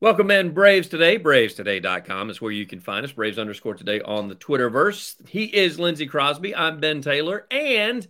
[0.00, 1.18] Welcome in Braves Today.
[1.18, 3.10] BravesToday.com is where you can find us.
[3.10, 5.26] Braves underscore today on the Twitterverse.
[5.26, 6.54] He is Lindsay Crosby.
[6.54, 7.48] I'm Ben Taylor.
[7.50, 8.06] And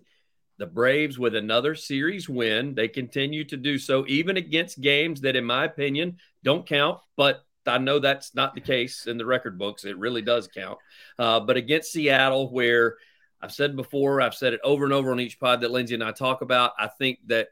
[0.59, 2.75] the Braves with another series win.
[2.75, 7.01] They continue to do so, even against games that, in my opinion, don't count.
[7.17, 9.87] But I know that's not the case in the record books.
[9.87, 10.79] It really does count.
[11.19, 12.97] Uh, but against Seattle, where
[13.41, 16.05] I've said before, I've said it over and over on each pod that Lindsay and
[16.05, 17.49] I talk about, I think that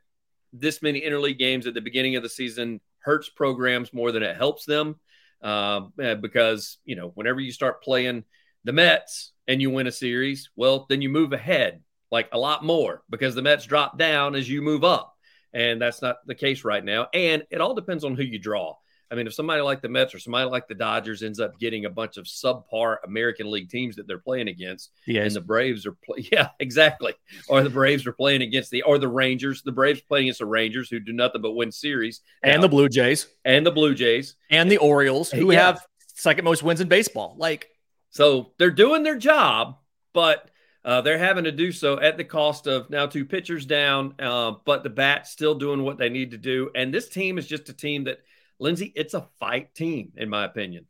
[0.53, 4.37] this many interleague games at the beginning of the season hurts programs more than it
[4.37, 4.97] helps them
[5.43, 8.25] eh, because you know whenever you start playing
[8.65, 12.65] the Mets and you win a series, well then you move ahead like a lot
[12.65, 15.15] more because the Mets drop down as you move up,
[15.53, 17.07] and that's not the case right now.
[17.15, 18.75] And it all depends on who you draw.
[19.11, 21.85] I mean, if somebody like the Mets or somebody like the Dodgers ends up getting
[21.85, 25.27] a bunch of subpar American League teams that they're playing against, yes.
[25.27, 27.15] and the Braves are, play- yeah, exactly,
[27.49, 30.47] or the Braves are playing against the or the Rangers, the Braves playing against the
[30.47, 33.95] Rangers who do nothing but win series, and now, the Blue Jays, and the Blue
[33.95, 35.67] Jays, and the Orioles, who yeah.
[35.67, 37.37] have second most wins in baseball.
[37.39, 37.69] Like,
[38.11, 39.79] so they're doing their job,
[40.13, 40.51] but.
[40.85, 44.53] Uh, they're having to do so at the cost of now two pitchers down, uh,
[44.65, 46.71] but the bats still doing what they need to do.
[46.77, 48.21] And this team is just a team that
[48.59, 50.87] Lindsay, it's a fight team, in my opinion.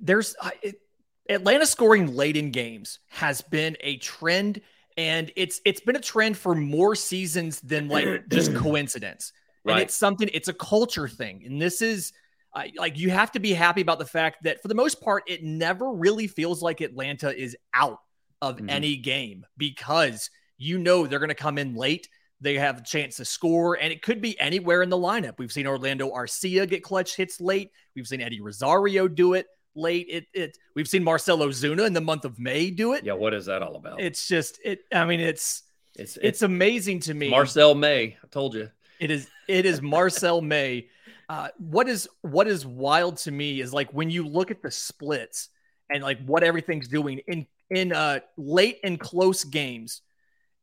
[0.00, 0.80] There's uh, it,
[1.28, 4.60] Atlanta scoring late in games has been a trend,
[4.96, 9.32] and it's it's been a trend for more seasons than like just coincidence.
[9.64, 9.74] Right.
[9.74, 11.42] And it's something, it's a culture thing.
[11.46, 12.12] And this is
[12.52, 15.24] uh, like you have to be happy about the fact that for the most part,
[15.26, 17.98] it never really feels like Atlanta is out
[18.42, 18.70] of mm-hmm.
[18.70, 22.08] any game because you know they're going to come in late
[22.44, 25.38] they have a chance to score, and it could be anywhere in the lineup.
[25.38, 27.72] We've seen Orlando Arcia get clutch hits late.
[27.96, 30.06] We've seen Eddie Rosario do it late.
[30.10, 33.04] It it we've seen Marcell Ozuna in the month of May do it.
[33.04, 34.00] Yeah, what is that all about?
[34.00, 34.80] It's just it.
[34.92, 35.62] I mean, it's
[35.96, 37.30] it's it's, it's amazing to me.
[37.30, 38.70] Marcell May, I told you.
[39.00, 40.88] It is it is Marcell May.
[41.28, 44.70] Uh, what is what is wild to me is like when you look at the
[44.70, 45.48] splits
[45.90, 50.02] and like what everything's doing in in uh late and close games.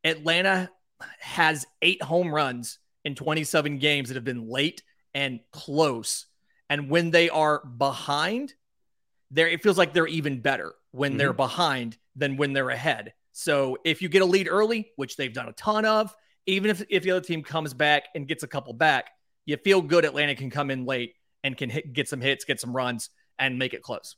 [0.04, 0.68] Atlanta
[1.20, 4.82] has eight home runs in 27 games that have been late
[5.14, 6.26] and close.
[6.70, 8.54] And when they are behind,
[9.30, 11.18] there it feels like they're even better when mm-hmm.
[11.18, 13.14] they're behind than when they're ahead.
[13.32, 16.14] So if you get a lead early, which they've done a ton of,
[16.46, 19.10] even if, if the other team comes back and gets a couple back,
[19.46, 22.60] you feel good Atlanta can come in late and can hit, get some hits, get
[22.60, 24.16] some runs, and make it close.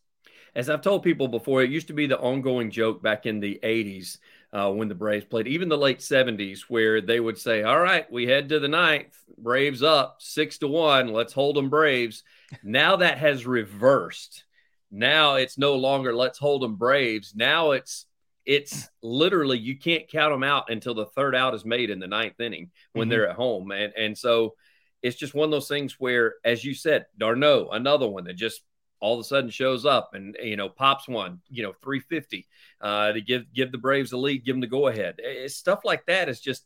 [0.55, 3.59] As I've told people before, it used to be the ongoing joke back in the
[3.63, 4.19] 80s
[4.55, 8.11] uh, when the Braves played, even the late 70s, where they would say, All right,
[8.11, 12.23] we head to the ninth, Braves up six to one, let's hold them Braves.
[12.63, 14.45] now that has reversed.
[14.93, 17.35] Now it's no longer let's hold them Braves.
[17.35, 18.07] Now it's
[18.47, 22.07] it's literally you can't count them out until the third out is made in the
[22.07, 23.11] ninth inning when mm-hmm.
[23.11, 23.73] they're at home.
[23.73, 24.55] And and so
[25.03, 28.63] it's just one of those things where, as you said, d'Arnaud, another one that just
[29.05, 32.49] all of a sudden shows up and you know pops one you know 350
[32.81, 35.21] uh, to give give the Braves the lead, give them the go ahead.
[35.47, 36.65] Stuff like that is just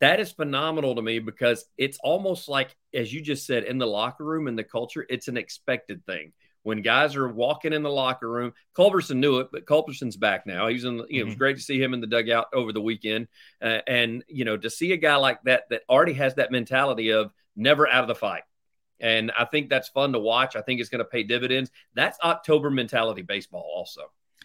[0.00, 3.86] that is phenomenal to me because it's almost like as you just said in the
[3.86, 6.32] locker room in the culture, it's an expected thing.
[6.62, 10.68] When guys are walking in the locker room, Culberson knew it, but Culberson's back now.
[10.68, 10.96] He's in.
[10.96, 11.20] The, you know, mm-hmm.
[11.20, 11.38] It was mm-hmm.
[11.38, 13.28] great to see him in the dugout over the weekend,
[13.60, 17.10] uh, and you know to see a guy like that that already has that mentality
[17.10, 18.42] of never out of the fight
[19.00, 20.56] and I think that's fun to watch.
[20.56, 21.70] I think it's going to pay dividends.
[21.94, 24.02] That's October mentality baseball, also.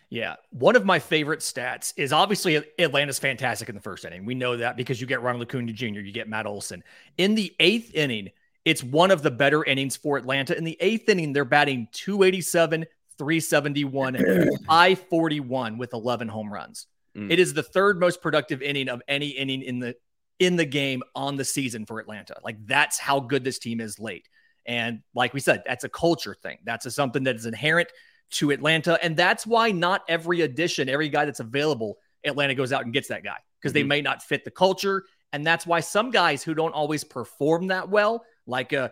[0.10, 0.36] Yeah.
[0.50, 4.26] One of my favorite stats is obviously Atlanta's fantastic in the first inning.
[4.26, 6.84] We know that because you get Ronald Acuña Jr., you get Matt Olson.
[7.18, 8.30] In the eighth inning,
[8.66, 10.58] it's one of the better innings for Atlanta.
[10.58, 12.86] In the eighth inning, they're batting 287,
[13.18, 14.14] 371,
[14.68, 16.88] 541 with 11 home runs.
[17.16, 17.31] Mm.
[17.31, 19.96] It is the third most productive inning of any inning in the
[20.40, 22.36] in the game on the season for Atlanta.
[22.44, 24.28] Like that's how good this team is late.
[24.69, 26.59] And like we said, that's a culture thing.
[26.63, 27.90] That's a, something that is inherent
[28.34, 29.03] to Atlanta.
[29.03, 33.07] And that's why not every addition, every guy that's available, Atlanta goes out and gets
[33.07, 33.80] that guy because mm-hmm.
[33.80, 35.06] they may not fit the culture.
[35.34, 38.90] And that's why some guys who don't always perform that well, like a uh,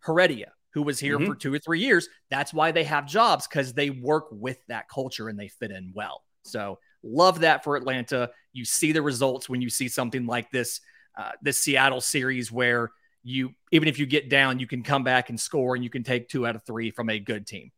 [0.00, 1.30] Heredia, who was here mm-hmm.
[1.30, 4.88] for two or three years, that's why they have jobs because they work with that
[4.88, 6.24] culture and they fit in well.
[6.42, 8.30] So love that for Atlanta.
[8.52, 10.80] You see the results when you see something like this,
[11.16, 12.90] uh, this Seattle series where
[13.22, 16.02] you even if you get down, you can come back and score, and you can
[16.02, 17.72] take two out of three from a good team.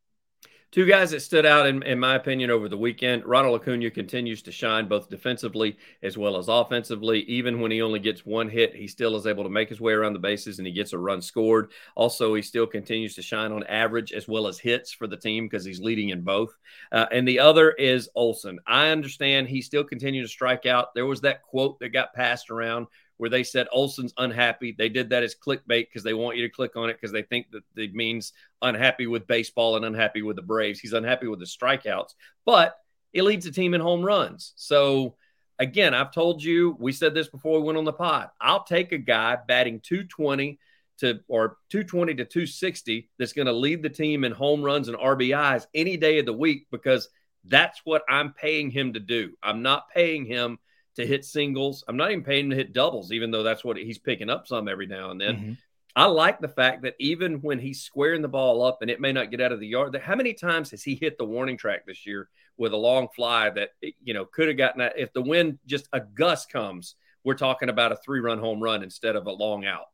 [0.74, 3.24] Two guys that stood out, in, in my opinion, over the weekend.
[3.24, 7.20] Ronald Acuña continues to shine both defensively as well as offensively.
[7.26, 9.92] Even when he only gets one hit, he still is able to make his way
[9.92, 11.70] around the bases and he gets a run scored.
[11.94, 15.46] Also, he still continues to shine on average as well as hits for the team
[15.46, 16.52] because he's leading in both.
[16.90, 18.58] Uh, and the other is Olson.
[18.66, 20.92] I understand he still continues to strike out.
[20.92, 24.74] There was that quote that got passed around where they said Olson's unhappy.
[24.76, 27.22] They did that as clickbait because they want you to click on it because they
[27.22, 28.32] think that it means
[28.62, 30.80] unhappy with baseball and unhappy with the Braves.
[30.80, 32.14] He's unhappy with the strikeouts,
[32.44, 32.76] but
[33.12, 34.52] it leads the team in home runs.
[34.56, 35.16] So
[35.58, 38.30] again, I've told you, we said this before we went on the pod.
[38.40, 40.58] I'll take a guy batting 220
[40.98, 44.96] to or 220 to 260 that's going to lead the team in home runs and
[44.96, 47.08] RBIs any day of the week because
[47.44, 49.32] that's what I'm paying him to do.
[49.42, 50.58] I'm not paying him
[50.96, 51.84] to hit singles.
[51.88, 54.46] I'm not even paying him to hit doubles, even though that's what he's picking up
[54.46, 55.36] some every now and then.
[55.36, 55.52] Mm-hmm.
[55.96, 59.12] I like the fact that even when he's squaring the ball up and it may
[59.12, 61.56] not get out of the yard, that how many times has he hit the warning
[61.56, 65.12] track this year with a long fly that you know could have gotten that if
[65.12, 69.26] the wind just a gust comes, we're talking about a three-run home run instead of
[69.26, 69.86] a long out.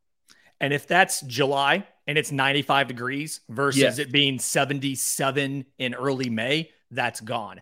[0.59, 3.99] And if that's July and it's 95 degrees versus yes.
[3.99, 7.61] it being 77 in early May, that's gone.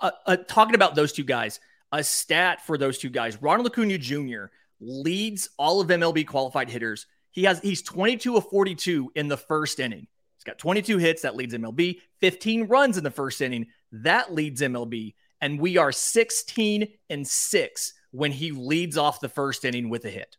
[0.00, 1.60] Uh, uh, talking about those two guys,
[1.96, 4.52] a stat for those two guys: Ronald Acuña Jr.
[4.80, 7.06] leads all of MLB qualified hitters.
[7.30, 10.06] He has he's 22 of 42 in the first inning.
[10.36, 14.60] He's got 22 hits that leads MLB, 15 runs in the first inning that leads
[14.60, 20.04] MLB, and we are 16 and six when he leads off the first inning with
[20.04, 20.36] a hit.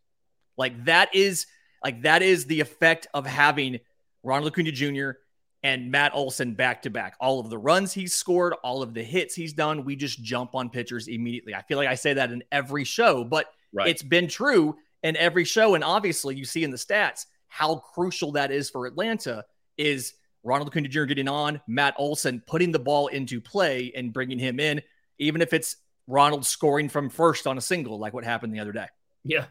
[0.58, 1.46] Like that is
[1.84, 3.80] like that is the effect of having
[4.24, 5.20] Ronald Acuña Jr.
[5.68, 7.18] and Matt Olson back to back.
[7.20, 10.56] All of the runs he's scored, all of the hits he's done, we just jump
[10.56, 11.54] on pitchers immediately.
[11.54, 13.90] I feel like I say that in every show, but right.
[13.90, 15.76] it's been true in every show.
[15.76, 19.44] And obviously, you see in the stats how crucial that is for Atlanta.
[19.78, 21.04] Is Ronald Acuña Jr.
[21.04, 24.82] getting on, Matt Olson putting the ball into play and bringing him in,
[25.20, 25.76] even if it's
[26.08, 28.88] Ronald scoring from first on a single, like what happened the other day.
[29.28, 29.46] Yeah,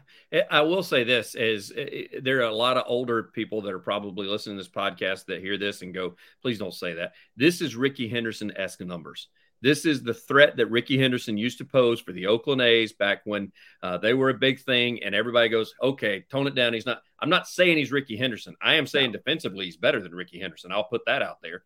[0.49, 1.71] I will say this: is
[2.21, 5.39] there are a lot of older people that are probably listening to this podcast that
[5.39, 9.29] hear this and go, "Please don't say that." This is Ricky Henderson esque numbers.
[9.61, 13.21] This is the threat that Ricky Henderson used to pose for the Oakland A's back
[13.25, 13.51] when
[13.83, 17.03] uh, they were a big thing, and everybody goes, "Okay, tone it down." He's not.
[17.19, 18.55] I'm not saying he's Ricky Henderson.
[18.59, 19.17] I am saying no.
[19.17, 20.71] defensively he's better than Ricky Henderson.
[20.71, 21.63] I'll put that out there.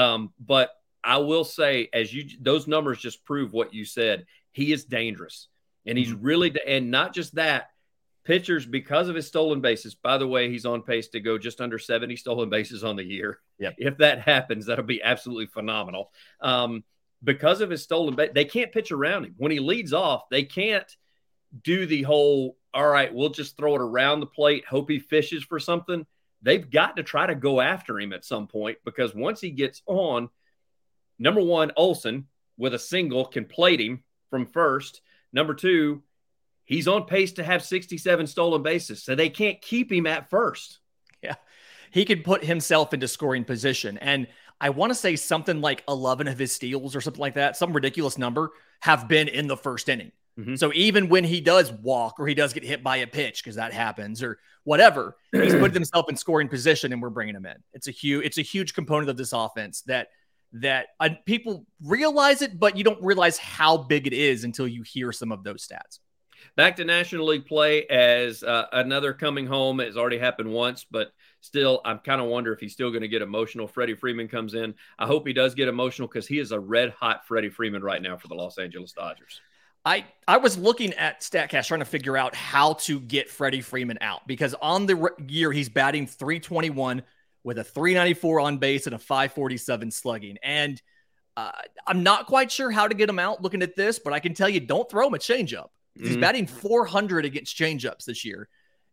[0.00, 0.70] Um, but
[1.04, 4.24] I will say, as you those numbers just prove what you said.
[4.52, 5.46] He is dangerous.
[5.86, 6.24] And he's mm-hmm.
[6.24, 7.70] really, and not just that,
[8.24, 11.60] pitchers, because of his stolen bases, by the way, he's on pace to go just
[11.60, 13.40] under 70 stolen bases on the year.
[13.58, 13.74] Yep.
[13.78, 16.12] If that happens, that'll be absolutely phenomenal.
[16.40, 16.84] Um,
[17.22, 19.34] because of his stolen base, they can't pitch around him.
[19.36, 20.96] When he leads off, they can't
[21.62, 25.42] do the whole, all right, we'll just throw it around the plate, hope he fishes
[25.42, 26.06] for something.
[26.42, 29.82] They've got to try to go after him at some point because once he gets
[29.86, 30.30] on,
[31.18, 32.26] number one, Olson
[32.56, 35.02] with a single can plate him from first.
[35.32, 36.02] Number two,
[36.64, 40.78] he's on pace to have 67 stolen bases, so they can't keep him at first.
[41.22, 41.36] Yeah.
[41.90, 43.98] He could put himself into scoring position.
[43.98, 44.28] And
[44.60, 47.72] I want to say something like 11 of his steals or something like that, some
[47.72, 48.50] ridiculous number,
[48.80, 50.12] have been in the first inning.
[50.38, 50.54] Mm-hmm.
[50.56, 53.56] So even when he does walk or he does get hit by a pitch, because
[53.56, 57.56] that happens, or whatever, he's put himself in scoring position and we're bringing him in.
[57.72, 60.08] It's a huge, it's a huge component of this offense that
[60.52, 64.82] that uh, people realize it, but you don't realize how big it is until you
[64.82, 65.98] hear some of those stats.
[66.56, 69.80] Back to National League play as uh, another coming home.
[69.80, 73.08] It's already happened once, but still, I'm kind of wonder if he's still going to
[73.08, 73.68] get emotional.
[73.68, 74.74] Freddie Freeman comes in.
[74.98, 78.02] I hope he does get emotional because he is a red hot Freddie Freeman right
[78.02, 79.40] now for the Los Angeles Dodgers.
[79.84, 83.98] I, I was looking at StatCast trying to figure out how to get Freddie Freeman
[84.02, 87.02] out because on the year he's batting 321
[87.44, 90.36] with a 394 on base and a 547 slugging.
[90.42, 90.80] And
[91.36, 91.52] uh,
[91.86, 94.34] I'm not quite sure how to get him out looking at this, but I can
[94.34, 95.68] tell you don't throw him a changeup.
[95.98, 96.06] Mm-hmm.
[96.06, 98.48] He's batting 400 against changeups this year.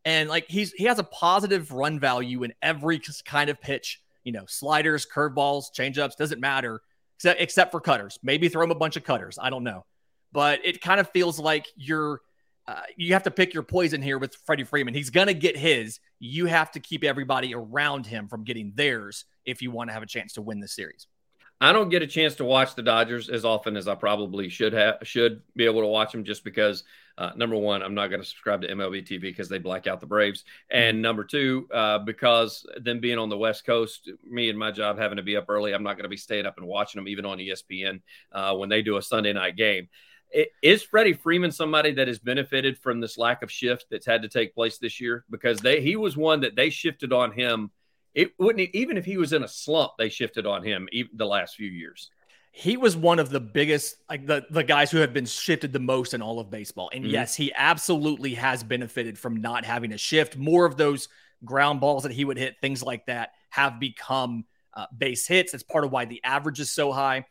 [0.06, 4.32] And like he's he has a positive run value in every kind of pitch, you
[4.32, 6.82] know, sliders, curveballs, changeups, doesn't matter
[7.18, 8.18] except except for cutters.
[8.24, 9.38] Maybe throw him a bunch of cutters.
[9.42, 9.86] I don't know.
[10.32, 12.22] But it kind of feels like you're
[12.68, 14.94] uh, you have to pick your poison here with Freddie Freeman.
[14.94, 16.00] He's going to get his.
[16.20, 20.04] You have to keep everybody around him from getting theirs if you want to have
[20.04, 21.08] a chance to win the series.
[21.60, 24.74] I don't get a chance to watch the Dodgers as often as I probably should
[24.74, 26.84] have should be able to watch them just because
[27.18, 30.00] uh, number one, I'm not going to subscribe to MLB TV because they black out
[30.00, 31.02] the Braves, and mm-hmm.
[31.02, 35.18] number two, uh, because them being on the West Coast, me and my job having
[35.18, 37.26] to be up early, I'm not going to be staying up and watching them even
[37.26, 39.90] on ESPN uh, when they do a Sunday night game.
[40.62, 44.28] Is Freddie Freeman somebody that has benefited from this lack of shift that's had to
[44.28, 45.24] take place this year?
[45.30, 47.72] Because they he was one that they shifted on him.
[48.14, 51.26] It wouldn't even if he was in a slump, they shifted on him even the
[51.26, 52.10] last few years.
[52.52, 55.80] He was one of the biggest, like the the guys who have been shifted the
[55.80, 56.90] most in all of baseball.
[56.94, 57.14] And mm-hmm.
[57.14, 60.36] yes, he absolutely has benefited from not having a shift.
[60.36, 61.08] More of those
[61.46, 65.52] ground balls that he would hit, things like that, have become uh, base hits.
[65.52, 67.26] That's part of why the average is so high.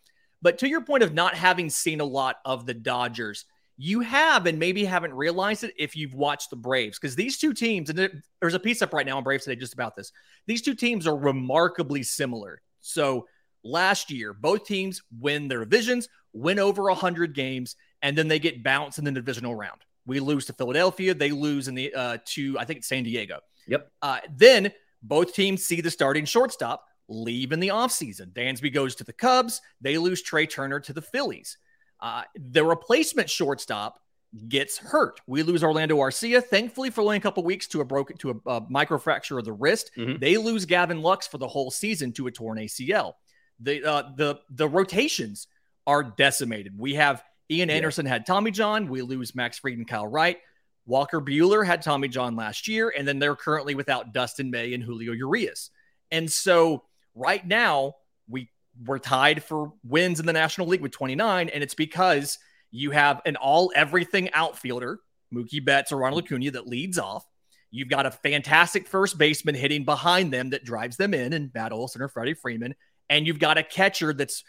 [0.46, 4.46] But to your point of not having seen a lot of the Dodgers, you have
[4.46, 8.22] and maybe haven't realized it if you've watched the Braves because these two teams and
[8.40, 10.12] there's a piece up right now on Braves today just about this.
[10.46, 12.62] These two teams are remarkably similar.
[12.80, 13.26] So
[13.64, 18.62] last year, both teams win their divisions, win over 100 games, and then they get
[18.62, 19.80] bounced in the divisional round.
[20.06, 23.40] We lose to Philadelphia, they lose in the uh, to I think San Diego.
[23.66, 23.90] Yep.
[24.00, 24.70] Uh, then
[25.02, 28.32] both teams see the starting shortstop leave in the offseason.
[28.32, 29.60] Dansby goes to the Cubs.
[29.80, 31.58] They lose Trey Turner to the Phillies.
[32.00, 34.00] Uh, the replacement shortstop
[34.48, 35.20] gets hurt.
[35.26, 38.50] We lose Orlando Arcia, thankfully for only a couple weeks to a broken to a,
[38.50, 39.90] a microfracture of the wrist.
[39.96, 40.18] Mm-hmm.
[40.18, 43.14] They lose Gavin Lux for the whole season to a torn ACL.
[43.60, 45.46] The uh, the the rotations
[45.86, 46.78] are decimated.
[46.78, 48.12] We have Ian Anderson yeah.
[48.12, 48.88] had Tommy John.
[48.88, 50.38] We lose Max Fried and Kyle Wright.
[50.84, 54.82] Walker Buehler had Tommy John last year, and then they're currently without Dustin May and
[54.82, 55.70] Julio Urias.
[56.10, 56.84] And so
[57.16, 57.94] right now
[58.28, 58.50] we
[58.84, 62.38] we're tied for wins in the National League with 29, and it's because
[62.70, 65.00] you have an all everything outfielder,
[65.34, 67.26] Mookie Betts or Ronald Acuña, that leads off.
[67.70, 71.72] You've got a fantastic first baseman hitting behind them that drives them in, and Matt
[71.72, 72.74] Olson or Freddie Freeman.
[73.08, 74.44] And you've got a catcher that's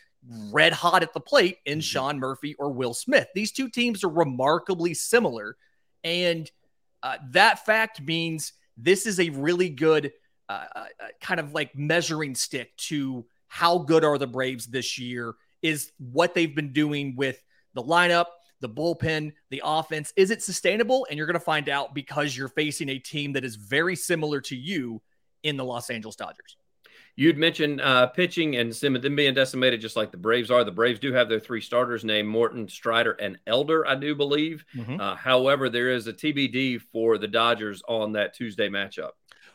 [0.52, 1.84] red hot at the plate in mm-hmm.
[1.84, 3.28] Sean Murphy or Will Smith.
[3.34, 5.58] These two teams are remarkably similar.
[6.04, 6.50] And
[7.04, 10.12] uh, that fact means this is a really good
[10.50, 14.98] uh, uh, uh, kind of like measuring stick to how good are the Braves this
[14.98, 17.42] year is what they've been doing with
[17.74, 18.28] the lineup,
[18.62, 20.14] the bullpen, the offense.
[20.16, 21.06] Is it sustainable?
[21.10, 24.42] And you're going to find out because you're facing a team that is very similar
[24.42, 25.02] to you
[25.44, 26.58] in the Los Angeles Dodgers.
[27.16, 30.64] You'd mentioned uh, pitching and them being decimated just like the Braves are.
[30.64, 34.64] The Braves do have their three starters named Morton, Strider, and Elder, I do believe.
[34.76, 35.02] Mm-hmm.
[35.02, 39.12] Uh, however, there is a TBD for the Dodgers on that Tuesday matchup.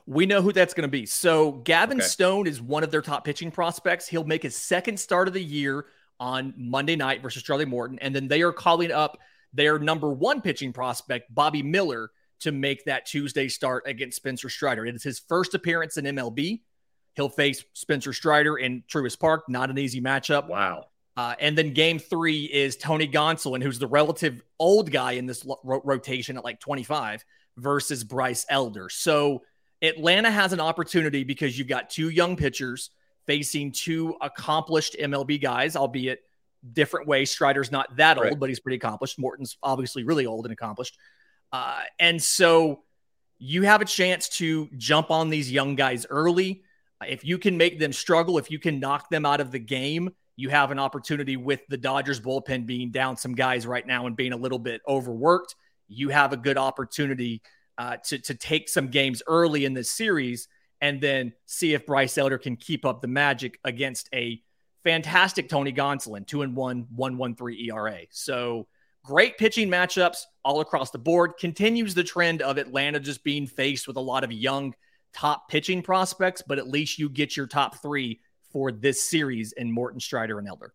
[0.06, 1.06] We know who that's going to be.
[1.06, 2.06] So Gavin okay.
[2.06, 4.08] Stone is one of their top pitching prospects.
[4.08, 5.86] He'll make his second start of the year
[6.18, 9.18] on Monday night versus Charlie Morton, and then they are calling up
[9.52, 14.86] their number one pitching prospect, Bobby Miller, to make that Tuesday start against Spencer Strider.
[14.86, 16.60] It is his first appearance in MLB.
[17.14, 19.48] He'll face Spencer Strider in Truist Park.
[19.48, 20.48] Not an easy matchup.
[20.48, 20.86] Wow.
[21.16, 25.44] Uh, and then game three is Tony Gonsolin, who's the relative old guy in this
[25.44, 27.24] ro- rotation at like 25,
[27.58, 28.88] versus Bryce Elder.
[28.88, 29.42] So
[29.82, 32.90] Atlanta has an opportunity because you've got two young pitchers
[33.26, 36.20] facing two accomplished MLB guys, albeit
[36.72, 37.30] different ways.
[37.30, 38.38] Strider's not that old, right.
[38.38, 39.18] but he's pretty accomplished.
[39.18, 40.96] Morton's obviously really old and accomplished.
[41.52, 42.82] Uh, and so
[43.38, 46.62] you have a chance to jump on these young guys early.
[47.06, 50.10] If you can make them struggle, if you can knock them out of the game,
[50.36, 54.16] you have an opportunity with the Dodgers bullpen being down some guys right now and
[54.16, 55.56] being a little bit overworked.
[55.88, 57.42] You have a good opportunity
[57.82, 60.46] uh, to to take some games early in this series
[60.80, 64.40] and then see if Bryce Elder can keep up the magic against a
[64.84, 68.02] fantastic Tony Gonsolin, two and one, one one three ERA.
[68.10, 68.68] So
[69.04, 71.32] great pitching matchups all across the board.
[71.40, 74.74] Continues the trend of Atlanta just being faced with a lot of young
[75.12, 78.20] top pitching prospects, but at least you get your top three
[78.52, 80.72] for this series in Morton, Strider, and Elder.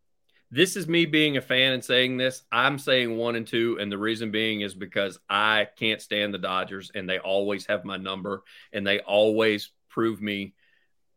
[0.49, 2.43] This is me being a fan and saying this.
[2.51, 6.37] I'm saying one and two, and the reason being is because I can't stand the
[6.39, 10.53] Dodgers, and they always have my number, and they always prove me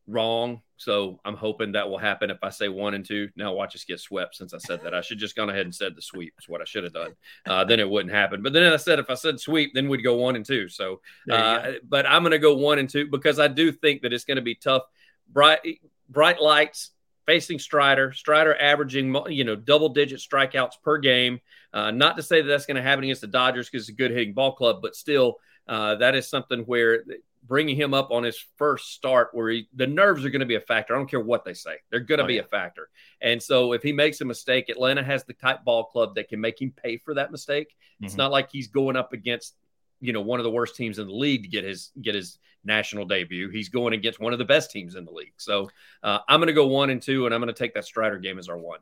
[0.09, 0.63] wrong.
[0.77, 3.29] So I'm hoping that will happen if I say one and two.
[3.37, 4.35] Now watch us get swept.
[4.35, 6.61] Since I said that, I should just gone ahead and said the sweep is what
[6.61, 7.13] I should have done.
[7.47, 8.43] Uh, then it wouldn't happen.
[8.43, 10.69] But then I said if I said sweep, then we'd go one and two.
[10.69, 14.13] So, uh, but I'm going to go one and two because I do think that
[14.13, 14.83] it's going to be tough.
[15.29, 15.61] Bright
[16.09, 16.91] bright lights
[17.27, 18.13] facing Strider.
[18.13, 21.41] Strider averaging you know double digit strikeouts per game.
[21.73, 24.01] Uh, not to say that that's going to happen against the Dodgers because it's a
[24.01, 25.37] good hitting ball club, but still,
[25.69, 27.05] uh, that is something where
[27.47, 30.57] bringing him up on his first start, where he, the nerves are going to be
[30.57, 30.95] a factor.
[30.95, 32.43] I don't care what they say; they're going to oh, be yeah.
[32.43, 32.89] a factor.
[33.21, 36.41] And so, if he makes a mistake, Atlanta has the type ball club that can
[36.41, 37.69] make him pay for that mistake.
[37.69, 38.07] Mm-hmm.
[38.07, 39.55] It's not like he's going up against
[40.01, 42.39] you know one of the worst teams in the league to get his get his
[42.65, 43.49] national debut.
[43.49, 45.33] He's going against one of the best teams in the league.
[45.37, 45.71] So
[46.03, 48.19] uh, I'm going to go one and two, and I'm going to take that Strider
[48.19, 48.81] game as our one.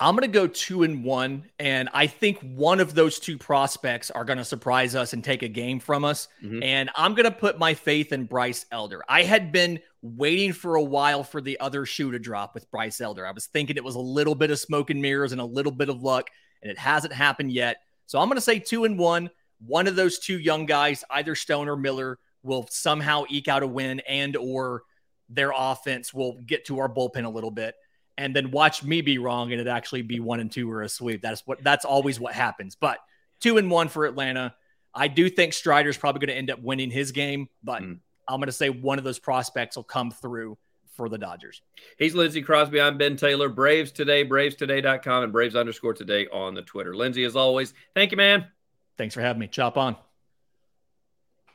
[0.00, 4.10] I'm going to go two and one, and I think one of those two prospects
[4.10, 6.26] are going to surprise us and take a game from us.
[6.42, 6.64] Mm-hmm.
[6.64, 9.04] And I'm going to put my faith in Bryce Elder.
[9.08, 13.00] I had been waiting for a while for the other shoe to drop with Bryce
[13.00, 13.24] Elder.
[13.24, 15.72] I was thinking it was a little bit of smoke and mirrors and a little
[15.72, 16.28] bit of luck,
[16.60, 17.76] and it hasn't happened yet.
[18.06, 19.30] So I'm going to say two and one
[19.66, 23.66] one of those two young guys, either Stone or Miller, will somehow eke out a
[23.66, 24.82] win and or
[25.28, 27.74] their offense will get to our bullpen a little bit
[28.18, 30.88] and then watch me be wrong and it actually be one and two or a
[30.88, 31.22] sweep.
[31.22, 32.76] That's what that's always what happens.
[32.76, 32.98] But
[33.40, 34.54] two and one for Atlanta.
[34.94, 37.98] I do think Strider's probably going to end up winning his game, but mm.
[38.28, 40.56] I'm going to say one of those prospects will come through
[40.92, 41.60] for the Dodgers.
[41.98, 42.80] He's Lindsay Crosby.
[42.80, 43.48] I'm Ben Taylor.
[43.48, 46.94] Braves today, bravestoday.com, and Braves underscore today on the Twitter.
[46.94, 48.46] Lindsay, as always, thank you, man.
[48.96, 49.48] Thanks for having me.
[49.48, 49.96] Chop on.